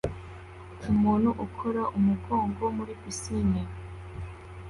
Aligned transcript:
umuntu 0.91 1.29
ukora 1.45 1.81
umugongo 1.97 2.63
muri 2.77 2.93
pisine 3.01 3.61